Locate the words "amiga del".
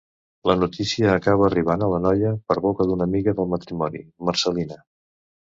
3.11-3.53